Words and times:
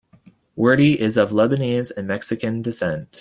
Wardy 0.57 0.95
is 0.95 1.15
of 1.15 1.29
Lebanese 1.29 1.91
and 1.95 2.07
Mexican 2.07 2.63
descent. 2.63 3.07